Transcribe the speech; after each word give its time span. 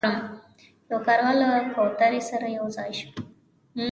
یو 0.89 0.99
کارغه 1.05 1.33
له 1.41 1.49
کوترو 1.73 2.21
سره 2.29 2.47
یو 2.57 2.65
ځای 2.77 2.91
شو. 2.99 3.09